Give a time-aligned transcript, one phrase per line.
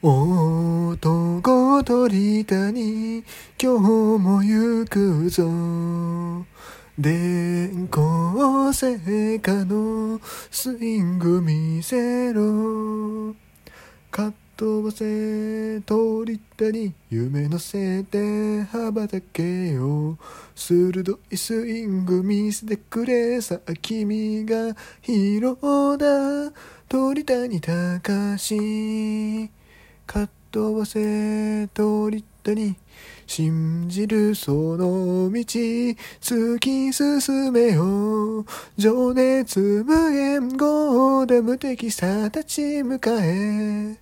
[0.00, 3.24] 男鳥谷今
[3.58, 5.42] 日も行くぞ。
[6.96, 10.20] 電光石火の
[10.52, 13.34] スイング見せろ。
[14.12, 20.16] かっ飛ばせ鳥谷夢乗せて羽ばたけよ
[20.54, 26.52] 鋭いスイング見せてくれさあ君がヒーローだ
[26.88, 29.50] 鳥谷隆
[30.08, 32.76] かっ飛ばせ鳥谷
[33.26, 38.46] 信じるその道突き進めよう
[38.78, 43.98] 情熱無限ゴーダ無敵さ立ち向かえ。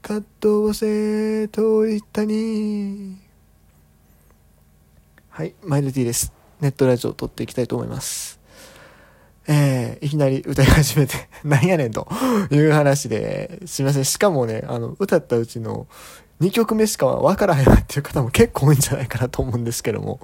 [0.00, 3.18] かっ飛ばせ鳥谷
[5.28, 6.32] はいマイルティーです。
[6.62, 8.40] ネットラジオを撮っていきたいと思います。
[9.46, 12.08] えー、いきなり歌い始めて、 なんやねんと
[12.50, 14.04] いう話で、すみません。
[14.04, 15.86] しかもね、あの、歌ったうちの
[16.40, 20.20] 2曲目しかわからへんっていう方も結構多いんじゃないかなと思うんですけども。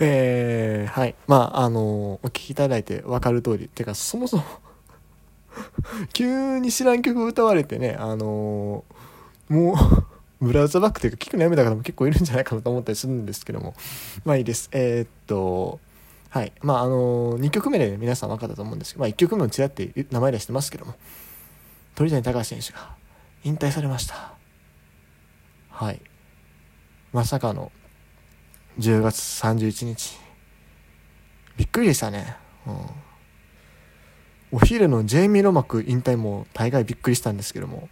[0.00, 1.14] えー、はい。
[1.26, 3.68] まあ、あの、お聴きいただいてわかる通り。
[3.68, 4.44] てか、そもそも
[6.12, 8.84] 急に知らん曲歌われてね、あの
[9.48, 9.74] も
[10.40, 13.74] うブラウザバックというか聞くのやめた方も結構いるんじゃないかなと思ったりするんですけども。
[14.24, 14.68] まあいいです。
[14.72, 15.78] えー、っと、
[16.32, 16.52] はい。
[16.62, 20.94] まあ、あのー、2曲目で、皆さん分かったと思うんですけど、まあ、1曲目もちらって名前出してますけども、
[21.94, 22.96] 鳥谷隆選手が
[23.44, 24.32] 引退されました。
[25.68, 26.00] はい。
[27.12, 27.70] まさかの、
[28.78, 30.18] 10月31日。
[31.58, 32.34] びっくりでしたね。
[32.66, 32.76] うん。
[34.52, 37.90] お昼のジェイミー・ロマク引退も大概びっくりしたんですけども。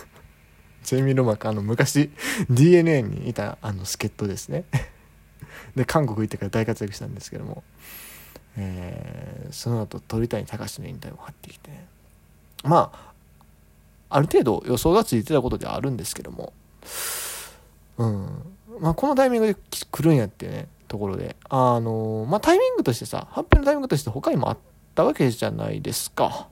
[0.82, 2.10] ジェイミー・ロマク、あの、昔
[2.48, 4.64] DNA にいたあの助っ人ですね。
[5.76, 7.62] で韓国行ってから大活躍したんですけども、
[8.56, 11.70] えー、その後鳥谷隆の引退を張ってきて
[12.64, 16.52] まあある程度予想がついてたことではあるんですけども、
[17.98, 18.26] うん
[18.80, 19.56] まあ、このタイミングで
[19.90, 24.58] 来るんやっていうねところであのまあタイミングとしてさ発表のタイミングとして他にもあっ
[24.94, 26.48] たわけじゃないですか。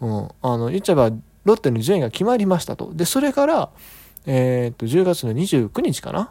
[0.00, 1.10] うん、あの言っちゃえば
[1.48, 2.92] ロッテの順位が決まりましたと。
[2.94, 3.70] で、それから、
[4.26, 6.30] えー、っと、10月の29日かな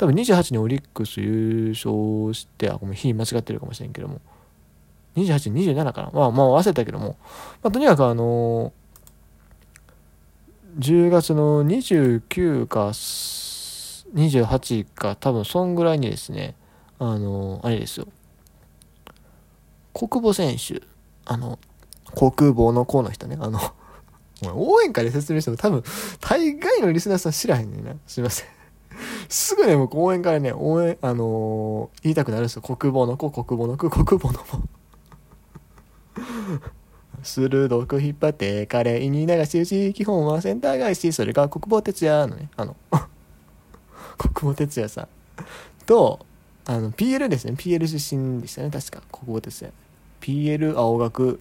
[0.00, 4.22] 多分28にオリックス優勝して、あ、ごめん、日間違ってるかもしれんけども。
[5.14, 7.18] 28、27かなまあ、まあ忘れたけども。
[7.62, 16.54] まあ、とにかくあのー、10月の29か28か多分そんぐらいにですね、
[16.98, 18.08] あのー、あれですよ。
[19.92, 20.82] 国母選手、
[21.26, 21.58] あの、
[22.16, 23.60] 国防の子の人ね、あの、
[24.54, 25.84] 応援会で説明しても多分、
[26.20, 27.92] 大概のリスナーさん知らへんねんな。
[28.06, 28.59] すいません。
[29.30, 32.62] すぐね、もう公園からね、応援、あのー、言いたくなるんですよ。
[32.62, 34.60] 国母の子、国母の子、国母の子。
[37.22, 42.74] 鋭く引っ張って、華麗に流し打ち、基本はセンター返し、それが国母哲也のね、あの、
[44.18, 45.08] 国母哲也さん
[45.86, 46.26] と、
[46.64, 47.52] あの、PL ですね。
[47.56, 49.00] PL 出身でしたね、確か。
[49.12, 49.72] 国母哲也。
[50.20, 51.40] PL 青学、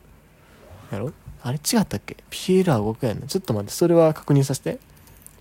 [0.91, 1.11] やろ？
[1.41, 3.25] あれ違ったっけ ?PL 青学やんな。
[3.25, 4.77] ちょっと待って、それは確認させて。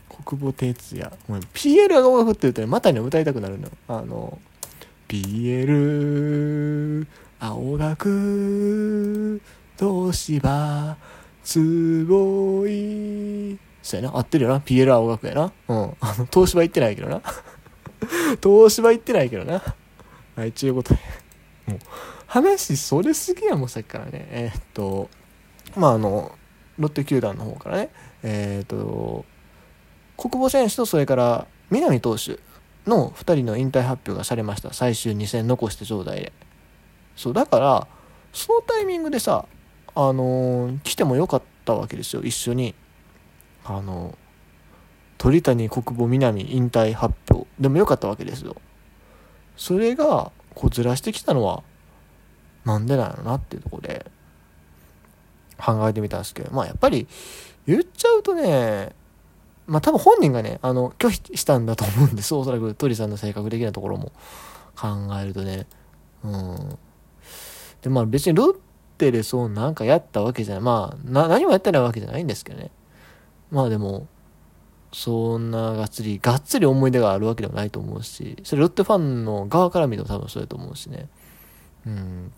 [0.08, 1.10] 久保哲也。
[1.54, 3.68] PL が音楽って言うとね、またね、歌いたくなるの。
[3.88, 4.38] あの、
[5.08, 7.06] PL、
[7.40, 9.40] 青学、
[9.78, 10.96] 東芝、
[11.44, 13.58] 坪井。
[13.82, 14.16] そうやな。
[14.18, 14.60] 合ってるよな。
[14.60, 15.52] PL 青学やな。
[15.68, 15.96] うん。
[16.00, 17.22] あの、東芝行ってないけどな。
[18.42, 19.62] 東芝行ってないけどな。
[20.36, 21.00] はい、ちゅうことで。
[21.66, 21.78] もう、
[22.26, 24.10] 話それすぎやもん、さっきからね。
[24.30, 25.08] えー、っと、
[25.76, 26.36] まあ、あの、
[26.78, 27.90] ロッテ球団の方からね、
[28.22, 29.24] えー、っと、
[30.18, 32.40] 国母選手とそれから南投手
[32.86, 34.74] の2人の引退発表がされました。
[34.74, 36.32] 最終2戦残してちょうだいで。
[37.16, 37.86] そうだから
[38.32, 39.46] そのタイミングでさ
[39.94, 42.22] あのー、来てもよかったわけですよ。
[42.22, 42.74] 一緒に。
[43.64, 44.14] あのー、
[45.18, 47.46] 鳥谷国母南引退発表。
[47.60, 48.56] でもよかったわけですよ。
[49.56, 51.62] それがこうずらしてきたのは
[52.64, 54.10] なんでなのなっていうとこで
[55.56, 56.52] 考えてみたんですけど。
[56.52, 57.06] まあやっぱり
[57.68, 58.92] 言っちゃうとね
[59.68, 62.34] まあ多分本人がね、あの、拒否したんだと思うんです。
[62.34, 64.12] おそらく鳥さんの性格的なところも
[64.74, 64.88] 考
[65.22, 65.66] えるとね。
[66.24, 66.78] うん。
[67.82, 68.56] で、まあ別にロッ
[68.96, 70.64] テでそうなんかやったわけじゃない。
[70.64, 72.70] まあ、な、何もやってないわけじゃないんですけどね。
[73.50, 74.08] まあでも、
[74.92, 81.08] そんながっつり、がっつり思い出があるわけでもないと思うし、それロッテファンの側から見ても多分そうやと思うしね。
[81.86, 82.32] うん。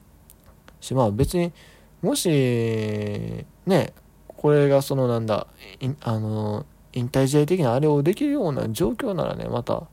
[0.80, 1.52] し、まあ別に、
[2.02, 3.92] もし、ね、
[4.26, 5.46] これがそのなんだ、
[6.00, 9.84] あの、引退試合的なあれをできるような状況ならね、また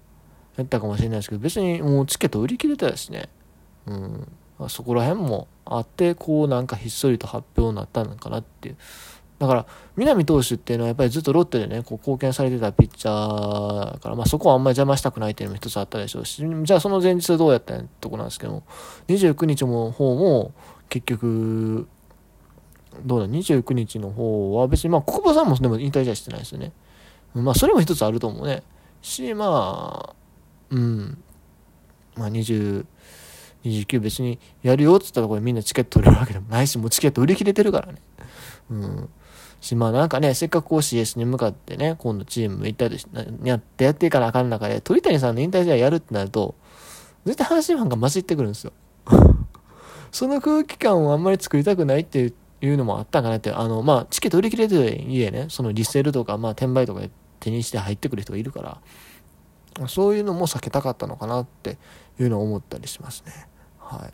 [0.58, 3.30] やったかもしれないですけど、別にもうチケット売り切れたしね。
[3.86, 4.28] うん。
[4.70, 8.78] そこら辺もあって、こうなんかひっそりと発表になったのかなっていう
[9.40, 9.66] だから、
[9.96, 18.64] 南投手っていうのはやっぱりずっとロッテでね、こう貢献されてたピッチャーだから、まあそこはあんまり邪魔したくないっていうのも一つあったでしょうし、じゃあその前日どうやったんやってとこなんですけども、
[19.08, 20.54] 29日も方も
[20.90, 21.88] 結局、
[23.04, 26.72] どうだ、29日の方は別にまあ国母さんもでも引退試合してないですよね。
[27.34, 28.64] まあそれも一つあると思うね。
[29.02, 30.16] し、まあ、
[30.70, 31.24] うん、
[32.16, 32.86] まあ20、
[33.64, 38.02] 29別にやるよって言ったところでみんなチケット売れるわけでもないし、もうチケット売り切れてるからね。
[38.70, 39.10] うん。
[39.60, 42.98] し、まあなんかね、せっかくこう CS に向かってね、今度チーム行ったり
[43.44, 46.56] やってやっていかなあかん中で、鳥谷さんの引退試合やるってなると、
[47.26, 48.74] 絶対阪神ファンが混じってくるんですよ。
[50.12, 61.78] その空気感をあんまり作りたくないっていういうのもあったかなって、あの、まあ、チケット売り切れてる家ね、そのリセールとか、まあ、転売とかで手にして入ってくる人がいるから、そういうのも避けたかったのかなって
[62.20, 63.48] いうのを思ったりしますね。
[63.78, 64.14] はい。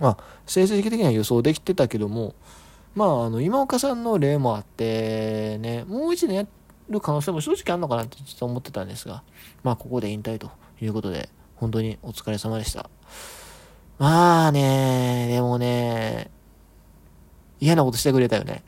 [0.00, 2.34] まあ、成績的には予想できてたけども、
[2.94, 6.46] まあ、あの、今岡さんの例もあって、ね、もう一年や
[6.88, 9.24] る可能性も正直あるのかなってちょっと思ってたんですが、
[9.64, 10.50] まあ、ここで引退と
[10.80, 12.88] いうことで、本当にお疲れ様でした。
[13.98, 16.30] まあね、でもね、
[17.64, 18.62] 嫌なことしてくれたよね。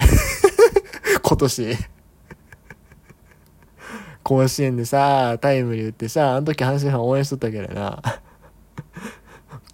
[1.23, 1.77] 今年。
[4.23, 8.03] 甲子園でさ、タイムリー打ってさ、あの時阪神ファン応援しとったけどな。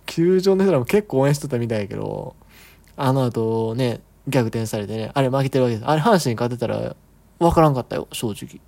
[0.07, 2.35] 球場の人らも結構応援しとったみたいやけど、
[2.97, 5.89] あの後ね、逆転されてね、あれ負けてるわけです。
[5.89, 6.97] あれ阪神勝てたら、
[7.39, 8.61] わからんかったよ、正直。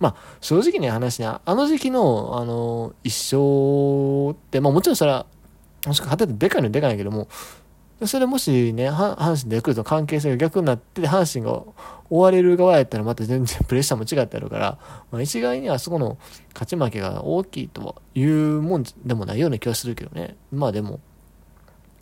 [0.00, 5.26] まあ、正直ね、話ね、あの時期の、あの、一勝って、まあもちろんそれは、
[5.86, 7.28] もしくは勝ててでかいのでかいけども、
[8.06, 11.64] それもしね、阪神でヤクルトの関係性が逆になって、阪神が
[12.10, 14.78] 追われる側やったらまた全然プレッシャーも違ってやるから、
[15.10, 16.16] まあ、一概にはそこの
[16.54, 20.36] 勝ち負けが大きいとはいうもんでもないような気はするけどね。
[20.52, 21.00] まあでも、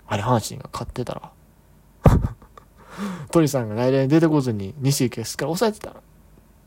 [0.07, 1.33] あれ阪神が勝ってたら
[3.33, 6.03] 鳥さんが来年出てこずに西池すから抑えてたらっ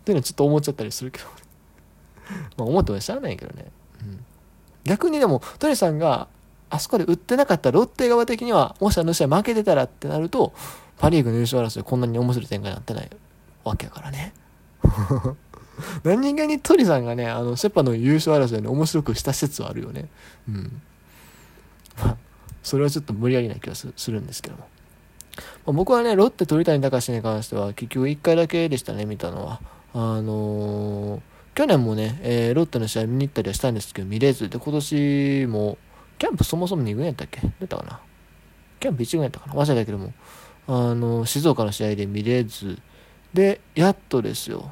[0.03, 1.25] ていうのはちょっと思っちゃったりするけど
[2.57, 3.71] まあ思ってもしゃあないけどね。
[4.01, 4.25] うん。
[4.83, 6.27] 逆にでも、鳥さんが
[6.69, 10.53] あそこで売ってなかったロッテ側的には、もしあの試合負けてたらってなると、
[10.97, 13.09] パリーグの優勝争いこんなに面白い展開になってない
[13.63, 14.33] わけやからね。
[16.03, 20.09] 何人かに鳥さんがね、あの、セパの優勝争いに面白くした説はあるよね。
[20.47, 20.81] うん。
[21.97, 22.17] まあ、
[22.63, 24.67] それはちょっと無理やりな気がするんですけども。
[25.65, 29.61] まあ、僕はね、ロッテ鳥谷隆に関しては結局1回だけでしたね、見たのは。
[29.93, 31.21] あのー、
[31.55, 35.77] 去年もね、えー、ロッテの試合見に行ったりはしたんですけど、見れず、で、今年も、
[36.19, 37.41] キャンプそもそも2軍やったっけ？
[37.59, 37.99] 出たかな？
[38.79, 39.53] キャンプ1軍やったかな？
[39.53, 40.13] 忘れたけども、
[40.67, 42.77] あの、静岡の試合で見れず、
[43.33, 44.71] で、やっとですよ。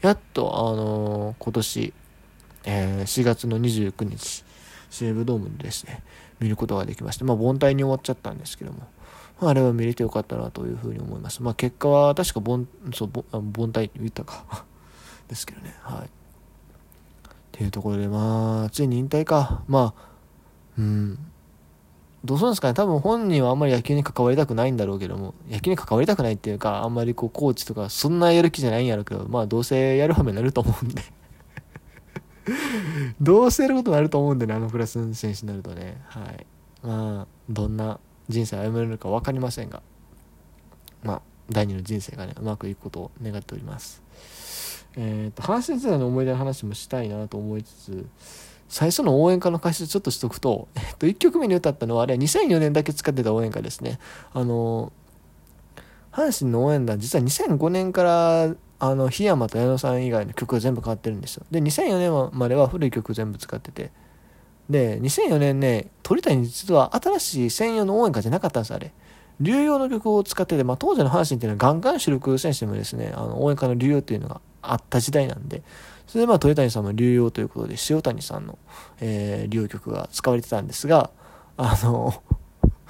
[0.00, 1.94] やっと、あの今年、
[2.64, 4.44] えー、4月の29日、
[4.90, 6.02] 西武ドームでですね、
[6.40, 8.88] 見ることができまして、まあ、凡退に終わっちゃったんですけども、
[9.40, 11.42] まあ、あれは見れてよかったなというふうに思います。
[11.42, 12.64] まあ、結果は確か凡、
[12.94, 14.64] そう、凡退って言ったか。
[15.28, 16.06] ですけどね、はい。
[16.06, 16.10] っ
[17.52, 19.62] ていうところで、まあ、ついに引退か。
[19.68, 20.11] まあ、
[20.78, 21.18] うん。
[22.24, 31.02] どうするんですかね多分本人はあんまり野球に関わりたくないんだろうけども、野球に関わりたくないっていうか、あんまりこう、コーチとか、そんなやる気じゃないんやろうけど、まあ、どうせやるはめになると思うんで
[33.20, 36.00] どうせやることになると思うんでね、あのクラスの選手になるとね。
[36.06, 36.46] はい。
[36.82, 37.98] まあ、どんな
[38.28, 39.82] 人生を歩めるのか分かりませんが、
[41.02, 44.02] まあ、第二の人生がね、うまくいくことを願っております。
[44.96, 48.06] えっ、ー、と、阪神世代の思い出の話もしたいなと思いつつ、
[48.72, 53.98] 最初の応援歌の歌詞ちょっとしとくと、えっと、1曲目に歌ったのは、あれは2004年だけ使ってた応援歌ですね。
[54.32, 54.94] あの、
[56.10, 61.44] 阪神の応援団、実は2005年から、あの、檜山と矢野さん以外の曲が全部変わってるんですよ。
[61.50, 63.92] で、2004年までは古い曲全部使ってて。
[64.70, 68.94] で、2004年ね、鳥谷実は新しい専用の応援歌じゃなかったんです、あれ。
[69.38, 75.62] 流用の曲を使ってて、まあ、当時の阪神っていうのはガンガン主力選手でもですね、あの応援歌の流用っていうのがあった時代なんで、
[76.06, 78.58] それでまあ鳥谷さんも流用ということで塩谷さんの、
[79.00, 81.10] えー、流用曲が使われてたんですが、
[81.56, 82.14] あの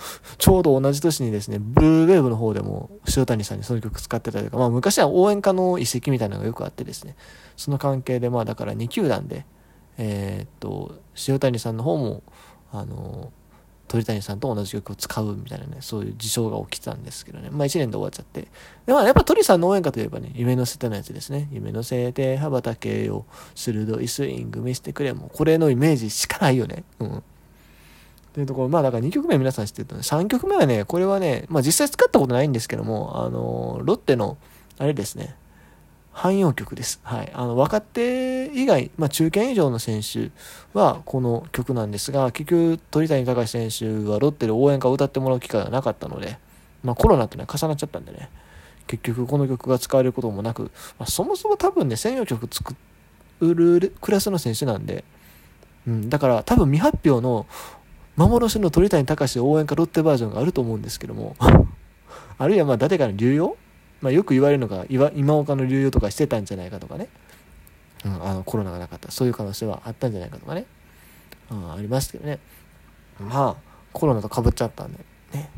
[0.38, 7.16] ちょうど同じ年にですね、ブルーウェーブの方でも塩谷さんにその曲使ってたりとか、まあ昔は応援歌の遺跡みたいなのがよくあってですね、
[7.56, 9.46] その関係でまあだから2球団で、
[9.98, 10.96] えー、っと、
[11.28, 12.22] 塩谷さんの方も、
[12.72, 13.32] あの
[13.92, 17.50] 鳥谷さんと同じ曲を使うみたいなね、そういう事象が起きたんですけどね。
[17.50, 18.48] まあ1年で終わっちゃって。
[18.86, 21.50] で、まあやっぱ鳥さんの応援歌といえばね、夢のせてのやつですね。
[21.52, 26.84] 夢のせて羽ばたけよ、鋭いスイング見せてくれもう、これのイメージしかないよね。
[27.00, 27.18] うん。
[27.18, 27.22] っ
[28.32, 34.38] ていうところ、まあだから2曲目皆さん知ってるとね、3曲目はね、これはね、まあ実際使ったことないんですけども、あのロッテの、
[34.78, 35.36] あれですね、
[36.12, 37.00] 汎用曲です。
[37.02, 37.32] はい。
[37.34, 40.30] あの、若手以外、まあ、中堅以上の選手
[40.74, 46.38] はこの曲なんですが、結局、鳥谷隆選手はロッテで応援歌を歌ってもらう機会がなかったので、
[46.84, 48.28] まあ、コロナとね、重なっちゃったんでね、
[48.86, 50.64] 結局この曲が使われることもなく、
[50.98, 52.74] まあ、そもそも多分ね専用曲作
[53.40, 55.04] るクラスの選手なんで、
[55.86, 57.46] うん、だから多分未発表の
[58.16, 61.36] 幻の鳥谷隆応援歌ロッテバージョンがあると思うんですけども
[62.38, 63.56] あるいはまあ誰かの流用、
[64.02, 67.08] まあ、よく言われるのが今岡の流用とかしてたんじゃないかとかね、
[68.04, 69.10] うん、あのコロナがなかった。
[69.12, 70.66] そういう可能性はあったんじゃないかとかね、
[71.50, 72.40] うん、ありますけどね。
[73.20, 73.56] まあ
[73.92, 74.98] コロナとかぶっちゃったんで
[75.32, 75.50] ね。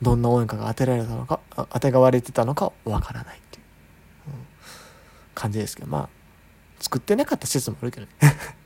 [0.00, 3.64] どんな応援歌が当てられたのか当てがわれてたのかわからないっていう、
[4.28, 4.32] うん、
[5.34, 5.88] 感じですけど。
[5.88, 6.08] まあ
[6.78, 8.12] 作ってなかった説もあるけどね。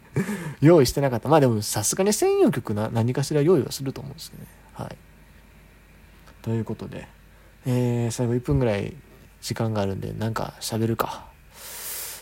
[0.60, 1.28] 用意してなかった。
[1.28, 4.48] まあでもさすがに専用曲な何かしら用意はすると思うんですけどね。
[4.74, 4.96] はい。
[6.42, 7.08] ということで
[7.66, 8.94] えー、最後1分ぐらい
[9.44, 11.26] 時間があるんでなんか喋るか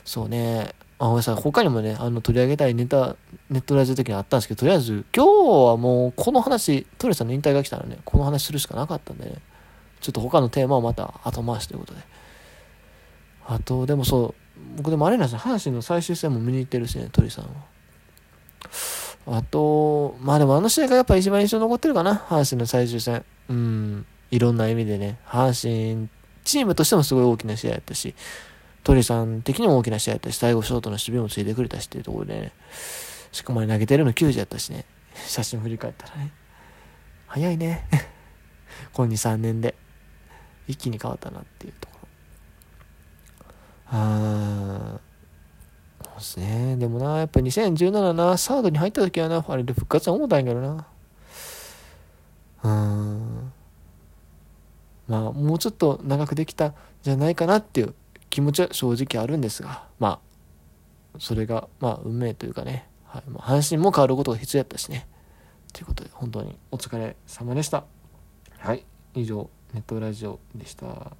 [0.04, 1.34] そうねあ、ごめんなさい。
[1.34, 3.16] 他にもね、あの、取り上げたいネタ、
[3.50, 5.28] ネットラジオ的にあったんですけど、とりあえず、今日
[5.70, 9.34] はもう、この話、トレさんの引退が来たらね、この話するしかなかったんでね、
[10.00, 12.00] ちょっと他のテーマをまた後回しということで。
[13.48, 14.34] あと、でもそう、
[14.76, 17.46] 僕でもあれなんですね、阪神の最終戦も見に行ってるしね、鳥さん
[19.26, 19.38] は。
[19.38, 23.24] あと、まあでもあの試合がやっぱ一番印象残ってるかな、阪神の最終戦。
[23.48, 26.08] うん、いろんな意味でね、阪神、
[26.44, 28.14] チームとしてもすごい大きな試合やったし、
[28.84, 32.52] 鳥さん的にも大きな試合やったし、最後ショートの守備もついてくれたしっていうところでね、
[33.30, 34.84] しかも投げてるの9時やったしね、
[35.14, 36.32] 写真振り返ったらね、
[37.26, 37.86] 早いね。
[38.92, 39.74] この2、3年で、
[40.66, 42.08] 一気に変わったなっていうところ。
[43.90, 46.76] あー、そうですね。
[46.76, 50.86] でもな、やっぱ2017な、サードに入った時はな、あれで復活は思ったんやけどな。
[52.64, 53.52] うーん。
[55.32, 57.94] もうちょっと長くできたんじゃないかなっていう
[58.30, 60.20] 気持ちは正直あるんですが、ま
[61.14, 65.06] あ、それが、まあ、運命というかね、はい、まあ、阪神も変わることが必要やったしね。
[65.72, 67.84] ということで、本当にお疲れ様でした。
[68.58, 68.84] はい、
[69.14, 71.12] 以上、ネットラジオでした。